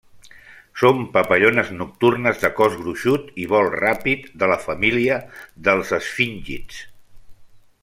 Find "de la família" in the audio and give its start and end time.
4.45-5.21